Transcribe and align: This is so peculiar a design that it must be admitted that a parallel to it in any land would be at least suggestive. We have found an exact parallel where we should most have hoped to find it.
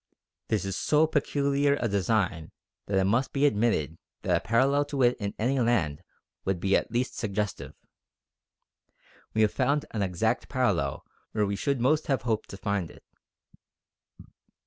This 0.47 0.65
is 0.65 0.75
so 0.75 1.05
peculiar 1.05 1.77
a 1.79 1.87
design 1.87 2.49
that 2.87 2.97
it 2.97 3.03
must 3.03 3.31
be 3.31 3.45
admitted 3.45 3.99
that 4.23 4.35
a 4.35 4.39
parallel 4.39 4.83
to 4.85 5.03
it 5.03 5.15
in 5.19 5.35
any 5.37 5.59
land 5.59 6.01
would 6.43 6.59
be 6.59 6.75
at 6.75 6.89
least 6.91 7.15
suggestive. 7.15 7.75
We 9.35 9.43
have 9.43 9.53
found 9.53 9.85
an 9.91 10.01
exact 10.01 10.49
parallel 10.49 11.05
where 11.33 11.45
we 11.45 11.55
should 11.55 11.79
most 11.79 12.07
have 12.07 12.23
hoped 12.23 12.49
to 12.49 12.57
find 12.57 12.89
it. 12.89 13.03